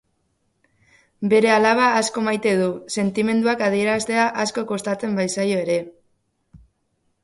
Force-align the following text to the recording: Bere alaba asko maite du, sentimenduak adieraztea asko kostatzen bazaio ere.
Bere 1.33 1.51
alaba 1.57 1.91
asko 1.99 2.25
maite 2.29 2.55
du, 2.63 2.71
sentimenduak 2.97 3.63
adieraztea 3.69 4.27
asko 4.47 4.69
kostatzen 4.75 5.19
bazaio 5.25 5.65
ere. 5.69 5.83